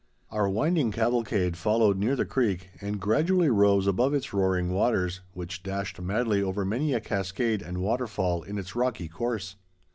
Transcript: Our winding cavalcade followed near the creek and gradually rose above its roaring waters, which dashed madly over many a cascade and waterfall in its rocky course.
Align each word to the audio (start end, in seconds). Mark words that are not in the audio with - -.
Our 0.31 0.49
winding 0.49 0.91
cavalcade 0.93 1.55
followed 1.57 1.99
near 1.99 2.15
the 2.15 2.25
creek 2.25 2.71
and 2.81 2.99
gradually 2.99 3.51
rose 3.51 3.85
above 3.85 4.15
its 4.15 4.33
roaring 4.33 4.71
waters, 4.73 5.19
which 5.33 5.61
dashed 5.61 6.01
madly 6.01 6.41
over 6.41 6.65
many 6.65 6.95
a 6.95 6.99
cascade 6.99 7.61
and 7.61 7.83
waterfall 7.83 8.41
in 8.41 8.57
its 8.57 8.75
rocky 8.75 9.07
course. 9.07 9.57